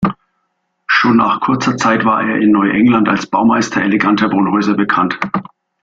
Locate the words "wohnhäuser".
4.31-4.73